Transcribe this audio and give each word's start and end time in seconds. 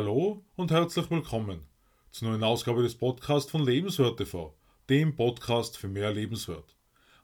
Hallo 0.00 0.42
und 0.56 0.70
herzlich 0.70 1.10
willkommen 1.10 1.60
zur 2.10 2.30
neuen 2.30 2.42
Ausgabe 2.42 2.82
des 2.82 2.94
Podcasts 2.94 3.50
von 3.50 3.66
Lebenswert 3.66 4.16
TV, 4.16 4.56
dem 4.88 5.14
Podcast 5.14 5.76
für 5.76 5.88
mehr 5.88 6.10
Lebenswert. 6.10 6.74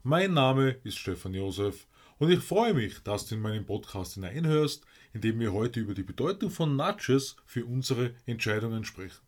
Mein 0.03 0.35
Name 0.35 0.73
ist 0.85 0.99
Stefan 0.99 1.33
Josef 1.33 1.87
und 2.19 2.31
ich 2.31 2.41
freue 2.41 2.75
mich, 2.75 3.03
dass 3.03 3.25
du 3.25 3.37
in 3.37 3.41
meinen 3.41 3.65
Podcast 3.65 4.13
hineinhörst, 4.13 4.85
in 5.15 5.23
dem 5.23 5.41
wir 5.41 5.55
heute 5.55 5.81
über 5.81 5.95
die 5.95 6.03
Bedeutung 6.03 6.51
von 6.51 6.77
Nudges 6.77 7.37
für 7.47 7.65
unsere 7.65 8.15
Entscheidungen 8.27 8.85
sprechen. 8.85 9.27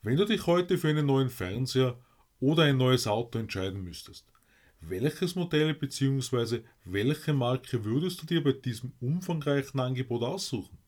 Wenn 0.00 0.16
du 0.16 0.24
dich 0.24 0.46
heute 0.46 0.78
für 0.78 0.88
einen 0.88 1.04
neuen 1.04 1.28
Fernseher 1.28 1.98
oder 2.40 2.62
ein 2.62 2.78
neues 2.78 3.06
Auto 3.06 3.38
entscheiden 3.38 3.84
müsstest, 3.84 4.32
welches 4.80 5.34
Modell 5.34 5.74
bzw. 5.74 6.62
welche 6.86 7.34
Marke 7.34 7.84
würdest 7.84 8.22
du 8.22 8.26
dir 8.26 8.42
bei 8.42 8.52
diesem 8.52 8.94
umfangreichen 8.98 9.78
Angebot 9.78 10.22
aussuchen? 10.22 10.81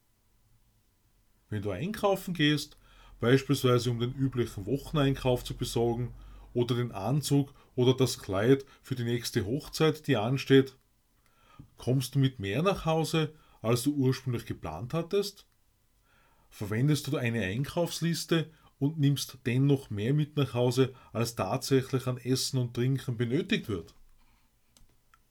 Wenn 1.55 1.63
du 1.63 1.71
einkaufen 1.71 2.35
gehst, 2.35 2.77
beispielsweise 3.21 3.89
um 3.89 4.01
den 4.01 4.13
üblichen 4.13 4.67
Wocheneinkauf 4.67 5.45
zu 5.45 5.55
besorgen 5.55 6.13
oder 6.53 6.75
den 6.75 6.91
Anzug 6.91 7.55
oder 7.77 7.95
das 7.95 8.19
Kleid 8.19 8.65
für 8.83 8.97
die 8.97 9.05
nächste 9.05 9.47
Hochzeit, 9.47 10.09
die 10.09 10.17
ansteht, 10.17 10.75
kommst 11.77 12.17
du 12.17 12.19
mit 12.19 12.41
mehr 12.41 12.65
nach 12.65 12.87
Hause, 12.87 13.33
als 13.63 13.85
du 13.85 13.95
ursprünglich 13.95 14.47
geplant 14.47 14.95
hattest? 14.95 15.47
Verwendest 16.51 17.07
du 17.07 17.17
eine 17.19 17.45
Einkaufsliste 17.45 18.51
und 18.81 18.99
nimmst 18.99 19.39
dennoch 19.47 19.91
mehr 19.91 20.13
mit 20.13 20.37
nach 20.37 20.55
Hause, 20.55 20.93
als 21.13 21.37
tatsächlich 21.37 22.09
an 22.09 22.19
Essen 22.19 22.59
und 22.59 22.75
Trinken 22.75 23.17
benötigt 23.17 23.69
wird? 23.69 23.95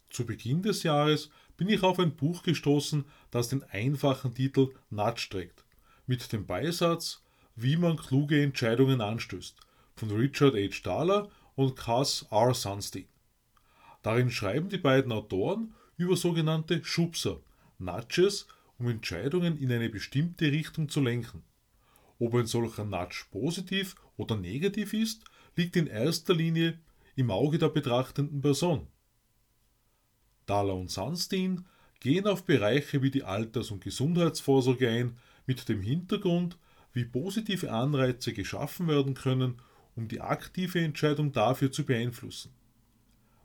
Zu 0.09 0.25
Beginn 0.25 0.61
des 0.61 0.83
Jahres 0.83 1.31
bin 1.57 1.67
ich 1.67 1.83
auf 1.83 1.99
ein 1.99 2.15
Buch 2.15 2.43
gestoßen, 2.43 3.03
das 3.29 3.49
den 3.49 3.65
einfachen 3.65 4.33
Titel 4.33 4.73
Nudge 4.89 5.27
trägt 5.29 5.62
mit 6.05 6.31
dem 6.31 6.45
Beisatz 6.45 7.23
Wie 7.55 7.77
man 7.77 7.97
kluge 7.97 8.41
Entscheidungen 8.41 9.01
anstößt 9.01 9.55
von 9.95 10.11
Richard 10.11 10.55
H. 10.55 10.81
Dahler 10.83 11.29
und 11.55 11.75
Cass 11.75 12.25
R. 12.31 12.53
Sunstein. 12.53 13.05
Darin 14.01 14.31
schreiben 14.31 14.69
die 14.69 14.77
beiden 14.77 15.11
Autoren 15.11 15.73
über 15.97 16.17
sogenannte 16.17 16.83
Schubser, 16.83 17.39
Nudges, 17.77 18.47
um 18.79 18.89
Entscheidungen 18.89 19.57
in 19.57 19.71
eine 19.71 19.89
bestimmte 19.89 20.51
Richtung 20.51 20.89
zu 20.89 20.99
lenken. 20.99 21.43
Ob 22.19 22.33
ein 22.35 22.47
solcher 22.47 22.85
Nudge 22.85 23.25
positiv 23.31 23.95
oder 24.17 24.35
negativ 24.35 24.93
ist, 24.93 25.23
liegt 25.55 25.75
in 25.75 25.87
erster 25.87 26.33
Linie 26.33 26.79
im 27.15 27.31
Auge 27.31 27.59
der 27.59 27.69
betrachtenden 27.69 28.41
Person. 28.41 28.87
Dahler 30.45 30.75
und 30.75 30.91
Sunstein 30.91 31.65
gehen 31.99 32.27
auf 32.27 32.43
Bereiche 32.43 33.01
wie 33.01 33.11
die 33.11 33.23
Alters- 33.23 33.71
und 33.71 33.83
Gesundheitsvorsorge 33.83 34.89
ein, 34.89 35.17
mit 35.45 35.67
dem 35.69 35.81
Hintergrund, 35.81 36.57
wie 36.93 37.05
positive 37.05 37.71
Anreize 37.71 38.33
geschaffen 38.33 38.87
werden 38.87 39.13
können, 39.13 39.55
um 39.95 40.07
die 40.07 40.21
aktive 40.21 40.79
Entscheidung 40.79 41.31
dafür 41.31 41.71
zu 41.71 41.85
beeinflussen. 41.85 42.51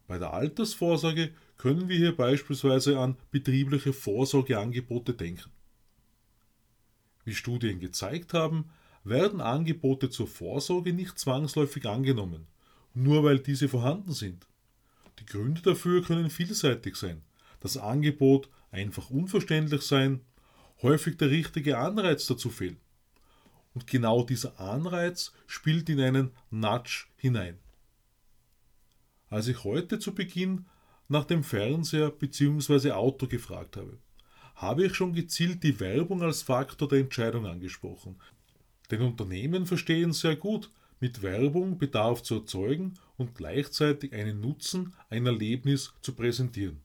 Bei 0.07 0.19
der 0.19 0.33
Altersvorsorge 0.33 1.33
können 1.59 1.89
wir 1.89 1.97
hier 1.97 2.17
beispielsweise 2.17 2.99
an 2.99 3.17
betriebliche 3.31 3.93
Vorsorgeangebote 3.93 5.13
denken. 5.13 5.51
Wie 7.25 7.35
Studien 7.35 7.79
gezeigt 7.79 8.33
haben, 8.33 8.71
werden 9.05 9.41
Angebote 9.41 10.09
zur 10.09 10.27
Vorsorge 10.27 10.93
nicht 10.93 11.19
zwangsläufig 11.19 11.87
angenommen, 11.87 12.47
nur 12.95 13.25
weil 13.25 13.39
diese 13.39 13.69
vorhanden 13.69 14.13
sind. 14.13 14.47
Die 15.19 15.27
Gründe 15.27 15.61
dafür 15.61 16.03
können 16.03 16.31
vielseitig 16.31 16.97
sein. 16.97 17.23
Das 17.61 17.77
Angebot 17.77 18.49
einfach 18.71 19.11
unverständlich 19.11 19.83
sein, 19.83 20.21
häufig 20.83 21.17
der 21.17 21.31
richtige 21.31 21.79
Anreiz 21.79 22.27
dazu 22.27 22.51
fehlt. 22.51 22.79
Und 23.75 23.87
genau 23.87 24.23
dieser 24.23 24.59
Anreiz 24.59 25.33
spielt 25.47 25.89
in 25.89 26.01
einen 26.01 26.31
Nudge 26.51 27.07
hinein. 27.17 27.59
Als 29.29 29.49
ich 29.49 29.65
heute 29.65 29.99
zu 29.99 30.15
Beginn 30.15 30.67
nach 31.09 31.25
dem 31.25 31.45
Fernseher 31.45 32.11
bzw. 32.11 32.93
Auto 32.93 33.27
gefragt 33.27 33.77
habe, 33.77 33.99
habe 34.55 34.87
ich 34.87 34.95
schon 34.95 35.13
gezielt 35.13 35.63
die 35.63 35.79
Werbung 35.79 36.23
als 36.23 36.43
Faktor 36.43 36.89
der 36.89 37.01
Entscheidung 37.01 37.47
angesprochen. 37.47 38.17
Denn 38.91 39.03
Unternehmen 39.03 39.67
verstehen 39.67 40.13
sehr 40.13 40.35
gut, 40.35 40.71
mit 41.01 41.23
Werbung 41.23 41.79
Bedarf 41.79 42.23
zu 42.23 42.37
erzeugen 42.37 42.95
und 43.17 43.35
gleichzeitig 43.35 44.13
einen 44.13 44.41
Nutzen, 44.41 44.95
ein 45.11 45.27
Erlebnis 45.27 45.95
zu 46.01 46.15
präsentieren. 46.15 46.81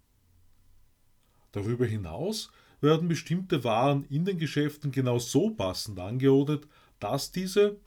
Darüber 1.52 1.86
hinaus 1.86 2.52
werden 2.84 3.08
bestimmte 3.08 3.64
Waren 3.64 4.04
in 4.10 4.26
den 4.26 4.38
Geschäften 4.38 4.92
genau 4.92 5.18
so 5.18 5.50
passend 5.52 5.98
angeordnet, 6.00 6.68
dass 7.00 7.32
diese, 7.32 7.80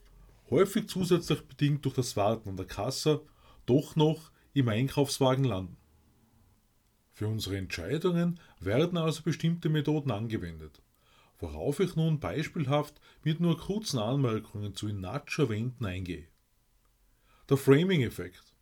häufig 0.50 0.88
zusätzlich 0.88 1.42
bedingt 1.42 1.84
durch 1.84 1.94
das 1.94 2.16
Warten 2.16 2.48
an 2.48 2.56
der 2.56 2.66
Kasse, 2.66 3.20
doch 3.66 3.94
noch 3.94 4.32
im 4.54 4.68
Einkaufswagen 4.68 5.44
landen. 5.44 5.76
Für 7.12 7.28
unsere 7.28 7.58
Entscheidungen 7.58 8.40
werden 8.58 8.96
also 8.96 9.22
bestimmte 9.22 9.68
Methoden 9.68 10.10
angewendet, 10.10 10.82
worauf 11.38 11.80
ich 11.80 11.94
nun 11.94 12.18
beispielhaft 12.18 12.98
mit 13.22 13.38
nur 13.38 13.58
kurzen 13.58 13.98
Anmerkungen 13.98 14.74
zu 14.74 14.88
in 14.88 15.00
Nudge 15.00 15.42
erwähnten 15.42 15.84
eingehe. 15.84 16.28
Der 17.50 17.58
Framing-Effekt. 17.58 18.54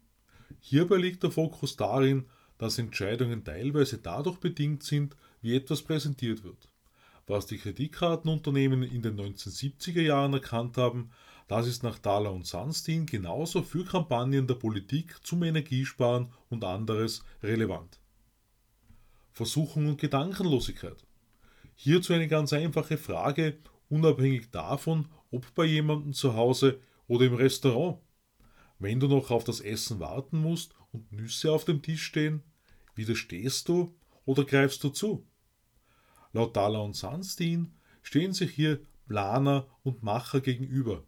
Hierbei 0.61 0.97
liegt 0.97 1.23
der 1.23 1.31
Fokus 1.31 1.77
darin, 1.77 2.27
dass 2.59 2.79
Entscheidungen 2.79 3.45
teilweise 3.45 3.99
dadurch 3.99 4.39
bedingt 4.39 4.83
sind, 4.83 5.17
wie 5.43 5.57
etwas 5.57 5.83
präsentiert 5.83 6.45
wird. 6.45 6.69
Was 7.27 7.47
die 7.47 7.59
Kreditkartenunternehmen 7.59 8.83
in 8.83 9.03
den 9.03 9.19
1970er 9.19 10.03
Jahren 10.03 10.35
erkannt 10.35 10.77
haben, 10.77 11.11
das 11.49 11.67
ist 11.67 11.83
nach 11.83 11.99
Thaler 11.99 12.33
und 12.33 12.47
Sunstein 12.47 13.07
genauso 13.07 13.63
für 13.63 13.85
Kampagnen 13.85 14.47
der 14.47 14.55
Politik 14.55 15.17
zum 15.23 15.43
Energiesparen 15.43 16.33
und 16.49 16.65
anderes 16.65 17.25
relevant. 17.43 17.99
Versuchung 19.33 19.89
und 19.89 20.01
Gedankenlosigkeit. 20.01 21.05
Hierzu 21.75 22.13
eine 22.13 22.29
ganz 22.29 22.53
einfache 22.53 22.97
Frage, 22.97 23.59
unabhängig 23.89 24.51
davon, 24.51 25.09
ob 25.31 25.55
bei 25.55 25.65
jemandem 25.65 26.13
zu 26.13 26.35
Hause 26.35 26.81
oder 27.09 27.27
im 27.27 27.35
Restaurant. 27.35 27.99
Wenn 28.79 29.01
du 29.01 29.09
noch 29.09 29.31
auf 29.31 29.45
das 29.45 29.61
Essen 29.61 29.99
warten 29.99 30.39
musst 30.39 30.75
und 30.95 31.13
Nüsse 31.13 31.53
auf 31.53 31.65
dem 31.65 31.83
Tisch 31.83 32.05
stehen, 32.05 32.43
widerstehst 32.95 33.69
du 33.69 33.95
oder 34.25 34.45
greifst 34.45 34.83
du 34.85 34.89
zu? 34.89 35.27
Laut 36.33 36.57
Dahler 36.57 36.83
und 36.83 36.97
Sunstein 36.97 37.75
stehen 38.03 38.33
sich 38.33 38.53
hier 38.53 38.81
Planer 39.07 39.67
und 39.83 40.03
Macher 40.03 40.41
gegenüber, 40.41 41.05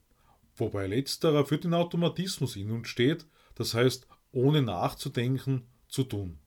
wobei 0.57 0.87
letzterer 0.87 1.47
für 1.47 1.59
den 1.59 1.73
Automatismus 1.73 2.57
in 2.57 2.71
uns 2.71 2.89
steht, 2.89 3.27
das 3.55 3.73
heißt 3.73 4.07
ohne 4.33 4.61
nachzudenken 4.61 5.67
zu 5.89 6.05
tun. 6.05 6.39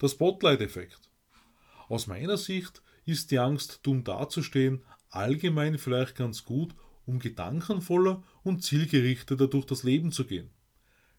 Der 0.00 0.08
Spotlight-Effekt. 0.08 1.10
Aus 1.88 2.06
meiner 2.06 2.36
Sicht 2.36 2.82
ist 3.06 3.30
die 3.30 3.38
Angst, 3.38 3.80
dumm 3.84 4.04
dazustehen, 4.04 4.82
allgemein 5.08 5.78
vielleicht 5.78 6.16
ganz 6.16 6.44
gut, 6.44 6.74
um 7.06 7.18
gedankenvoller 7.18 8.22
und 8.42 8.64
zielgerichteter 8.64 9.46
durch 9.46 9.66
das 9.66 9.82
Leben 9.82 10.10
zu 10.10 10.26
gehen. 10.26 10.50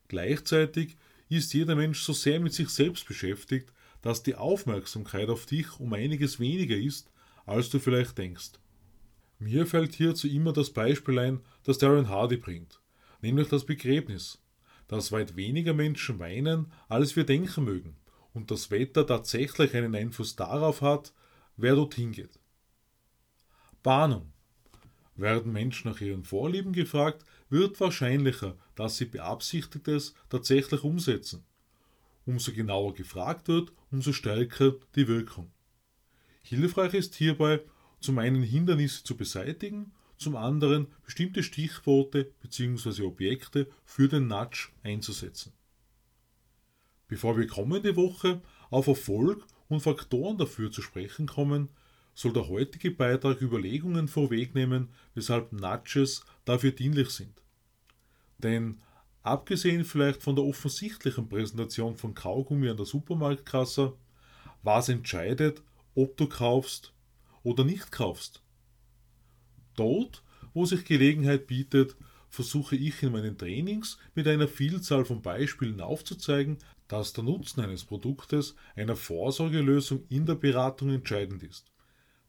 Gleichzeitig 0.08 0.98
ist 1.30 1.54
jeder 1.54 1.76
Mensch 1.76 2.02
so 2.02 2.14
sehr 2.14 2.40
mit 2.40 2.54
sich 2.54 2.70
selbst 2.70 3.08
beschäftigt, 3.08 3.74
dass 4.02 4.24
die 4.24 4.36
Aufmerksamkeit 4.36 5.30
auf 5.30 5.46
dich 5.46 5.80
um 5.80 5.94
einiges 5.94 6.40
weniger 6.40 6.76
ist, 6.76 7.12
als 7.46 7.70
du 7.70 7.80
vielleicht 7.80 8.18
denkst. 8.18 8.52
Mir 9.40 9.66
fällt 9.66 9.96
hierzu 9.96 10.28
immer 10.28 10.54
das 10.54 10.72
Beispiel 10.72 11.20
ein, 11.20 11.42
das 11.64 11.78
Darren 11.78 12.08
Hardy 12.08 12.38
bringt, 12.38 12.80
nämlich 13.22 13.48
das 13.50 13.66
Begräbnis, 13.66 14.42
dass 14.88 15.12
weit 15.12 15.36
weniger 15.36 15.74
Menschen 15.74 16.20
weinen, 16.20 16.72
als 16.88 17.16
wir 17.16 17.26
denken 17.26 17.66
mögen, 17.66 17.96
und 18.34 18.52
das 18.52 18.72
Wetter 18.72 19.06
tatsächlich 19.08 19.74
einen 19.76 19.96
Einfluss 19.96 20.36
darauf 20.36 20.82
hat, 20.82 21.14
wer 21.58 21.76
dorthin 21.76 22.12
geht. 22.12 22.40
Warnung. 23.84 24.32
Werden 25.16 25.54
Menschen 25.54 25.90
nach 25.90 26.02
ihren 26.02 26.24
Vorlieben 26.24 26.74
gefragt, 26.74 27.24
wird 27.50 27.80
wahrscheinlicher, 27.80 28.58
dass 28.76 28.98
sie 28.98 29.06
Beabsichtigtes 29.06 30.14
tatsächlich 30.30 30.84
umsetzen. 30.84 31.44
Umso 32.26 32.52
genauer 32.52 32.94
gefragt 32.94 33.48
wird, 33.48 33.72
umso 33.92 34.12
stärker 34.12 34.76
die 34.96 35.08
Wirkung. 35.08 35.52
Hilfreich 36.42 36.94
ist 36.94 37.16
hierbei, 37.16 37.62
zum 38.00 38.20
einen 38.20 38.44
Hindernisse 38.44 39.04
zu 39.04 39.18
beseitigen, 39.18 39.92
zum 40.18 40.36
anderen 40.36 40.88
bestimmte 41.04 41.44
Stichworte 41.44 42.32
bzw. 42.42 43.04
Objekte 43.04 43.68
für 43.84 44.08
den 44.08 44.28
Nudge 44.28 44.70
einzusetzen. 44.84 45.54
Bevor 47.08 47.38
wir 47.38 47.48
kommende 47.48 47.96
Woche 47.96 48.42
auf 48.70 48.88
Erfolg 48.88 49.46
und 49.68 49.82
Faktoren 49.82 50.38
dafür 50.38 50.72
zu 50.72 50.82
sprechen 50.82 51.28
kommen, 51.28 51.70
soll 52.14 52.34
der 52.34 52.48
heutige 52.48 52.92
Beitrag 52.92 53.42
Überlegungen 53.42 54.08
vorwegnehmen, 54.08 54.90
weshalb 55.14 55.52
Nudges 55.52 56.24
dafür 56.46 56.72
dienlich 56.72 57.10
sind. 57.10 57.45
Denn 58.40 58.82
Abgesehen 59.26 59.86
vielleicht 59.86 60.22
von 60.22 60.36
der 60.36 60.46
offensichtlichen 60.46 61.28
Präsentation 61.28 61.98
von 61.98 62.14
Kaugummi 62.14 62.70
an 62.70 62.78
der 62.78 62.86
Supermarktkasse, 62.86 63.94
was 64.62 64.88
entscheidet, 64.88 65.64
ob 65.96 66.16
du 66.16 66.30
kaufst 66.30 66.94
oder 67.42 67.64
nicht 67.64 67.92
kaufst? 67.92 68.44
Dort, 69.76 70.22
wo 70.54 70.66
sich 70.66 70.86
Gelegenheit 70.86 71.48
bietet, 71.48 71.96
versuche 72.30 72.76
ich 72.76 73.02
in 73.02 73.14
meinen 73.14 73.36
Trainings 73.36 73.98
mit 74.14 74.28
einer 74.28 74.48
Vielzahl 74.48 75.06
von 75.06 75.24
Beispielen 75.24 75.82
aufzuzeigen, 75.82 76.60
dass 76.88 77.14
der 77.14 77.24
Nutzen 77.24 77.62
eines 77.62 77.84
Produktes 77.84 78.56
einer 78.76 78.96
Vorsorgelösung 78.96 80.04
in 80.10 80.28
der 80.28 80.36
Beratung 80.36 80.92
entscheidend 80.92 81.42
ist. 81.42 81.72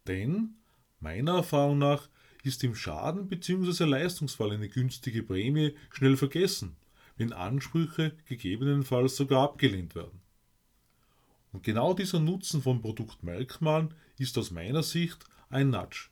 Denn, 0.07 0.55
meiner 0.99 1.35
Erfahrung 1.35 1.77
nach, 1.77 2.09
ist 2.47 2.65
im 2.65 2.75
Schaden 2.75 3.29
bzw. 3.29 3.85
Leistungsfall 3.85 4.53
eine 4.53 4.69
günstige 4.69 5.23
Prämie 5.23 5.75
schnell 5.91 6.17
vergessen, 6.17 6.77
wenn 7.17 7.33
Ansprüche 7.33 8.17
gegebenenfalls 8.27 9.17
sogar 9.17 9.43
abgelehnt 9.43 9.95
werden. 9.95 10.21
Und 11.53 11.63
genau 11.63 11.95
dieser 11.95 12.21
Nutzen 12.21 12.63
von 12.63 12.81
Produktmerkmalen 12.81 13.95
ist 14.19 14.37
aus 14.39 14.51
meiner 14.51 14.83
Sicht 14.83 15.25
ein 15.49 15.71
Nudge. 15.71 16.09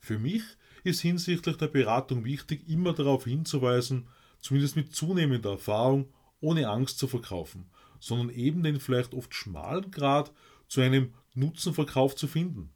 Für 0.00 0.18
mich 0.18 0.42
ist 0.84 1.00
hinsichtlich 1.00 1.56
der 1.56 1.68
Beratung 1.68 2.24
wichtig, 2.24 2.68
immer 2.68 2.92
darauf 2.92 3.24
hinzuweisen, 3.24 4.08
zumindest 4.40 4.74
mit 4.76 4.94
zunehmender 4.94 5.52
Erfahrung, 5.52 6.12
ohne 6.40 6.68
Angst 6.68 6.98
zu 6.98 7.06
verkaufen, 7.06 7.70
sondern 8.00 8.30
eben 8.30 8.62
den 8.62 8.80
vielleicht 8.80 9.14
oft 9.14 9.32
schmalen 9.34 9.90
Grad 9.92 10.32
zu 10.66 10.80
einem 10.80 11.14
Nutzenverkauf 11.34 12.16
zu 12.16 12.26
finden. 12.26 12.70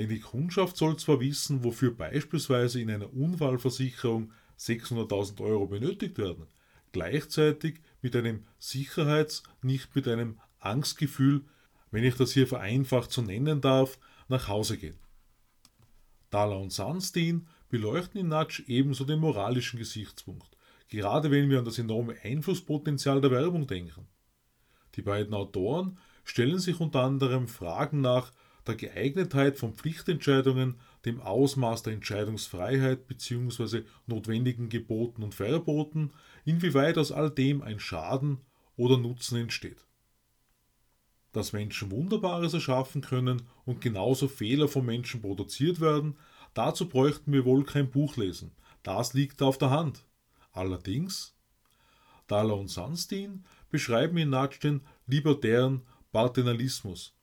Denn 0.00 0.08
die 0.08 0.20
Kundschaft 0.20 0.78
soll 0.78 0.96
zwar 0.96 1.20
wissen, 1.20 1.62
wofür 1.62 1.94
beispielsweise 1.94 2.80
in 2.80 2.90
einer 2.90 3.12
Unfallversicherung 3.12 4.32
600.000 4.58 5.42
Euro 5.42 5.66
benötigt 5.66 6.16
werden, 6.16 6.46
gleichzeitig 6.90 7.82
mit 8.00 8.16
einem 8.16 8.46
Sicherheits-, 8.58 9.42
nicht 9.60 9.94
mit 9.94 10.08
einem 10.08 10.40
Angstgefühl, 10.58 11.42
wenn 11.90 12.02
ich 12.02 12.14
das 12.14 12.32
hier 12.32 12.46
vereinfacht 12.46 13.12
so 13.12 13.20
nennen 13.20 13.60
darf, 13.60 13.98
nach 14.28 14.48
Hause 14.48 14.78
gehen. 14.78 14.96
Dalla 16.30 16.56
und 16.56 16.72
Sunstein 16.72 17.46
beleuchten 17.68 18.22
in 18.22 18.28
Nudge 18.28 18.62
ebenso 18.68 19.04
den 19.04 19.18
moralischen 19.18 19.78
Gesichtspunkt, 19.78 20.56
gerade 20.88 21.30
wenn 21.30 21.50
wir 21.50 21.58
an 21.58 21.66
das 21.66 21.78
enorme 21.78 22.16
Einflusspotenzial 22.22 23.20
der 23.20 23.32
Werbung 23.32 23.66
denken. 23.66 24.08
Die 24.94 25.02
beiden 25.02 25.34
Autoren 25.34 25.98
stellen 26.24 26.58
sich 26.58 26.80
unter 26.80 27.02
anderem 27.02 27.48
Fragen 27.48 28.00
nach 28.00 28.32
der 28.66 28.76
Geeignetheit 28.76 29.58
von 29.58 29.74
Pflichtentscheidungen, 29.74 30.76
dem 31.04 31.20
Ausmaß 31.20 31.82
der 31.82 31.94
Entscheidungsfreiheit 31.94 33.06
bzw. 33.06 33.82
notwendigen 34.06 34.68
Geboten 34.68 35.22
und 35.22 35.34
Verboten, 35.34 36.12
inwieweit 36.44 36.98
aus 36.98 37.12
all 37.12 37.30
dem 37.30 37.62
ein 37.62 37.80
Schaden 37.80 38.38
oder 38.76 38.98
Nutzen 38.98 39.36
entsteht 39.36 39.86
dass 41.32 41.52
Menschen 41.52 41.90
Wunderbares 41.90 42.54
erschaffen 42.54 43.02
können 43.02 43.42
und 43.64 43.80
genauso 43.80 44.28
Fehler 44.28 44.68
von 44.68 44.84
Menschen 44.84 45.22
produziert 45.22 45.80
werden, 45.80 46.16
dazu 46.54 46.88
bräuchten 46.88 47.32
wir 47.32 47.44
wohl 47.44 47.64
kein 47.64 47.90
Buch 47.90 48.16
lesen. 48.16 48.52
Das 48.82 49.14
liegt 49.14 49.42
auf 49.42 49.58
der 49.58 49.70
Hand. 49.70 50.04
Allerdings, 50.52 51.36
Dahler 52.26 52.56
und 52.56 52.68
Sunstein 52.68 53.44
beschreiben 53.70 54.16
in 54.18 54.32
den 54.62 54.80
libertären 55.06 55.82
Paternalismus 56.12 57.14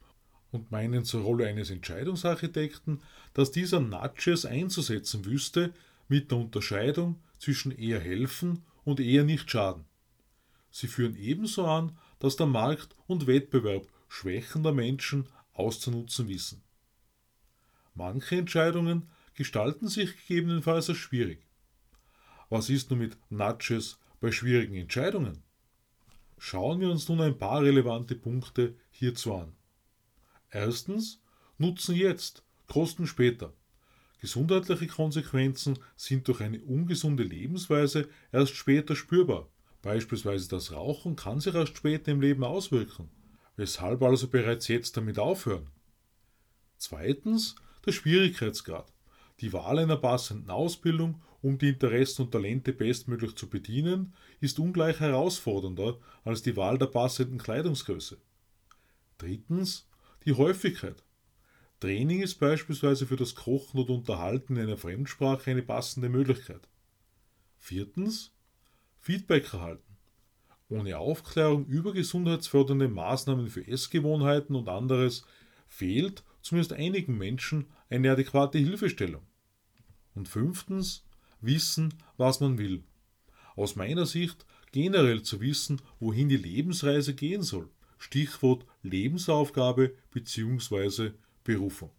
und 0.57 0.71
meinen 0.71 1.05
zur 1.05 1.21
Rolle 1.21 1.47
eines 1.47 1.69
Entscheidungsarchitekten, 1.69 3.01
dass 3.33 3.51
dieser 3.51 3.79
Nudges 3.79 4.45
einzusetzen 4.45 5.25
wüsste 5.25 5.73
mit 6.07 6.31
der 6.31 6.39
Unterscheidung 6.39 7.21
zwischen 7.37 7.71
eher 7.71 7.99
helfen 7.99 8.63
und 8.83 8.99
eher 8.99 9.23
nicht 9.23 9.49
schaden. 9.51 9.85
Sie 10.71 10.87
führen 10.87 11.15
ebenso 11.15 11.65
an, 11.65 11.97
dass 12.19 12.35
der 12.35 12.47
Markt 12.47 12.95
und 13.05 13.27
Wettbewerb 13.27 13.87
Schwächen 14.09 14.63
der 14.63 14.73
Menschen 14.73 15.27
auszunutzen 15.53 16.27
wissen. 16.27 16.63
Manche 17.93 18.37
Entscheidungen 18.37 19.09
gestalten 19.33 19.87
sich 19.87 20.15
gegebenenfalls 20.17 20.89
als 20.89 20.97
schwierig. 20.97 21.45
Was 22.49 22.69
ist 22.69 22.89
nun 22.89 22.99
mit 22.99 23.17
Nudges 23.29 23.99
bei 24.19 24.31
schwierigen 24.31 24.75
Entscheidungen? 24.75 25.43
Schauen 26.39 26.79
wir 26.79 26.89
uns 26.89 27.09
nun 27.09 27.21
ein 27.21 27.37
paar 27.37 27.61
relevante 27.61 28.15
Punkte 28.15 28.75
hierzu 28.91 29.35
an. 29.35 29.56
Erstens, 30.49 31.21
Nutzen 31.57 31.95
jetzt, 31.95 32.43
Kosten 32.67 33.07
später. 33.07 33.53
Gesundheitliche 34.19 34.87
Konsequenzen 34.87 35.79
sind 35.95 36.27
durch 36.27 36.41
eine 36.41 36.59
ungesunde 36.61 37.23
Lebensweise 37.23 38.09
erst 38.31 38.55
später 38.55 38.95
spürbar. 38.95 39.49
Beispielsweise 39.81 40.49
das 40.49 40.71
Rauchen 40.71 41.15
kann 41.15 41.39
sich 41.39 41.53
erst 41.53 41.77
später 41.77 42.11
im 42.11 42.21
Leben 42.21 42.43
auswirken. 42.43 43.09
Weshalb 43.55 44.01
also 44.03 44.27
bereits 44.27 44.67
jetzt 44.67 44.97
damit 44.97 45.17
aufhören? 45.17 45.67
Zweitens 46.77 47.55
der 47.85 47.91
Schwierigkeitsgrad. 47.91 48.91
Die 49.39 49.53
Wahl 49.53 49.79
einer 49.79 49.97
passenden 49.97 50.49
Ausbildung, 50.49 51.21
um 51.41 51.57
die 51.57 51.69
Interessen 51.69 52.23
und 52.23 52.31
Talente 52.31 52.73
bestmöglich 52.73 53.35
zu 53.35 53.47
bedienen, 53.49 54.13
ist 54.39 54.59
ungleich 54.59 54.99
herausfordernder 54.99 55.97
als 56.23 56.41
die 56.41 56.55
Wahl 56.55 56.77
der 56.77 56.87
passenden 56.87 57.37
Kleidungsgröße. 57.37 58.17
Drittens 59.17 59.86
die 60.27 60.33
Häufigkeit. 60.33 61.05
Training 61.79 62.21
ist 62.21 62.35
beispielsweise 62.35 63.07
für 63.07 63.15
das 63.15 63.33
Kochen 63.33 63.79
oder 63.79 63.93
Unterhalten 63.93 64.57
in 64.57 64.63
einer 64.63 64.77
Fremdsprache 64.77 65.51
eine 65.51 65.61
passende 65.61 66.09
Möglichkeit. 66.09 66.67
Viertens 67.57 68.33
Feedback 68.99 69.53
erhalten. 69.53 69.95
Ohne 70.67 70.97
Aufklärung 70.97 71.65
über 71.67 71.93
gesundheitsfördernde 71.93 72.89
Maßnahmen 72.89 73.47
für 73.47 73.65
Essgewohnheiten 73.65 74.53
und 74.57 74.67
anderes 74.67 75.23
fehlt 75.69 76.25
zumindest 76.41 76.73
einigen 76.73 77.17
Menschen 77.17 77.67
eine 77.89 78.11
adäquate 78.11 78.57
Hilfestellung. 78.57 79.25
Und 80.13 80.27
fünftens, 80.27 81.05
wissen, 81.39 81.93
was 82.17 82.41
man 82.41 82.57
will. 82.57 82.83
Aus 83.55 83.77
meiner 83.77 84.05
Sicht 84.05 84.45
generell 84.73 85.21
zu 85.21 85.39
wissen, 85.39 85.81
wohin 86.01 86.27
die 86.27 86.35
Lebensreise 86.35 87.15
gehen 87.15 87.43
soll. 87.43 87.69
Stichwort 87.97 88.65
Lebensaufgabe 88.83 89.93
bzw. 90.11 91.11
Berufung. 91.43 91.91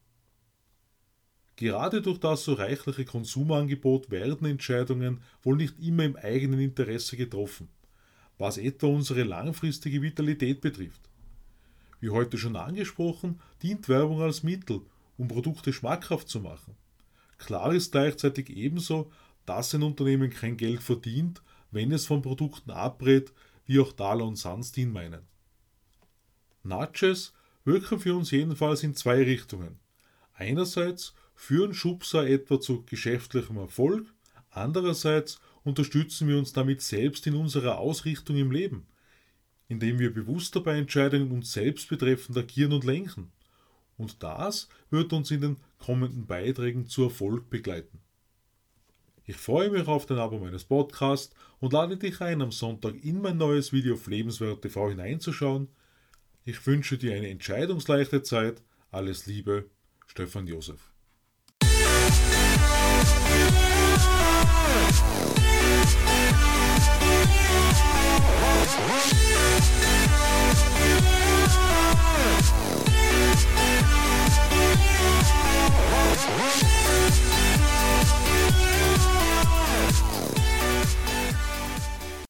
Gerade 1.57 2.03
durch 2.03 2.19
das 2.19 2.45
so 2.45 2.53
reichliche 2.55 3.05
Konsumangebot 3.05 4.11
werden 4.11 4.47
Entscheidungen 4.47 5.23
wohl 5.43 5.57
nicht 5.57 5.79
immer 5.81 6.05
im 6.05 6.17
eigenen 6.17 6.61
Interesse 6.61 7.17
getroffen 7.17 7.69
was 8.39 8.57
etwa 8.57 8.87
unsere 8.87 9.25
langfristige 9.25 10.01
Vitalität 10.01 10.61
betrifft. 10.61 11.11
Wie 12.01 12.11
heute 12.11 12.39
schon 12.39 12.57
angesprochen, 12.57 13.41
dient 13.63 13.89
Werbung 13.89 14.23
als 14.23 14.45
Mittel, 14.45 14.83
um 15.17 15.27
Produkte 15.27 15.73
schmackhaft 15.73 16.29
zu 16.29 16.41
machen. 16.41 16.77
Klar 17.39 17.75
ist 17.75 17.93
gleichzeitig 17.93 18.51
ebenso, 18.51 19.11
dass 19.45 19.75
ein 19.75 19.83
Unternehmen 19.83 20.31
kein 20.31 20.57
Geld 20.57 20.83
verdient, 20.83 21.43
wenn 21.71 21.91
es 21.91 22.07
von 22.07 22.23
Produkten 22.23 22.71
abrät, 22.71 23.33
wie 23.67 23.81
auch 23.81 23.93
Dahler 23.93 24.25
und 24.25 24.37
Sunstein 24.37 24.93
meinen. 24.93 25.23
Nudges 26.63 27.33
wirken 27.65 28.01
für 28.01 28.15
uns 28.15 28.31
jedenfalls 28.31 28.83
in 28.83 28.95
zwei 28.95 29.23
Richtungen. 29.23 29.79
Einerseits 30.35 31.15
führen 31.35 31.75
Schubser 31.75 32.29
etwa 32.29 32.61
zu 32.61 32.83
geschäftlichem 32.85 33.57
Erfolg, 33.57 34.07
andererseits 34.51 35.41
unterstützen 35.65 36.29
wir 36.29 36.39
uns 36.39 36.53
damit 36.53 36.83
selbst 36.83 37.27
in 37.27 37.35
unserer 37.35 37.79
Ausrichtung 37.79 38.37
im 38.37 38.51
Leben, 38.51 38.87
indem 39.69 39.99
wir 39.99 40.13
bewusster 40.13 40.61
bei 40.61 40.79
Entscheidungen 40.79 41.31
uns 41.31 41.53
selbst 41.53 41.89
betreffend 41.89 42.39
agieren 42.39 42.73
und 42.73 42.85
lenken. 42.85 43.31
Und 43.97 44.23
das 44.23 44.69
wird 44.91 45.13
uns 45.13 45.31
in 45.31 45.41
den 45.41 45.57
kommenden 45.79 46.27
Beiträgen 46.27 46.87
zu 46.87 47.05
Erfolg 47.05 47.51
begleiten. 47.51 48.01
Ich 49.25 49.37
freue 49.37 49.69
mich 49.71 49.87
auf 49.87 50.07
den 50.07 50.17
Abo 50.17 50.39
meines 50.39 50.65
Podcasts 50.65 51.35
und 51.61 51.75
lade 51.75 51.99
dich 51.99 52.21
ein, 52.23 52.41
am 52.41 52.51
Sonntag 52.51 52.95
in 53.05 53.21
mein 53.21 53.37
neues 53.37 53.75
Video 53.75 53.95
auf 53.95 54.07
Lebenswert 54.07 54.63
TV 54.63 54.89
hineinzuschauen. 54.89 55.69
Ich 56.49 56.67
wünsche 56.67 56.97
dir 56.97 57.15
eine 57.15 57.29
entscheidungsleichte 57.29 58.23
Zeit. 58.23 58.63
Alles 58.91 59.27
Liebe, 59.27 59.67
Stefan 60.07 60.47
Josef. 60.47 60.81